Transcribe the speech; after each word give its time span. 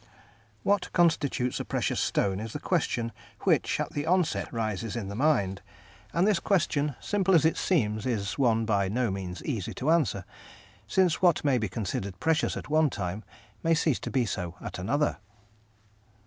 What 0.63 0.91
constitutes 0.93 1.59
a 1.59 1.63
precious 1.63 1.99
stone 1.99 2.39
is 2.39 2.53
the 2.53 2.59
question 2.59 3.11
which, 3.41 3.79
at 3.79 3.91
the 3.91 4.07
onset, 4.07 4.51
rises 4.51 4.95
in 4.95 5.09
the 5.09 5.15
mind, 5.15 5.61
and 6.11 6.25
this 6.25 6.39
question, 6.39 6.95
simple 6.99 7.35
as 7.35 7.45
it 7.45 7.55
seems, 7.55 8.07
is 8.07 8.35
one 8.35 8.65
by 8.65 8.89
no 8.89 9.11
means 9.11 9.43
easy 9.43 9.75
to 9.75 9.91
answer, 9.91 10.25
since 10.87 11.21
what 11.21 11.45
may 11.45 11.59
be 11.59 11.69
considered 11.69 12.19
precious 12.19 12.57
at 12.57 12.67
one 12.67 12.89
time, 12.89 13.23
may 13.61 13.75
cease 13.75 13.99
to 13.99 14.09
be 14.09 14.25
so 14.25 14.55
at 14.59 14.79
another. 14.79 15.19